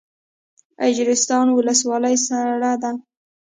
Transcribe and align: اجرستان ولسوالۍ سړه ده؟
اجرستان 0.87 1.47
ولسوالۍ 1.57 2.15
سړه 2.27 2.73
ده؟ 2.81 2.91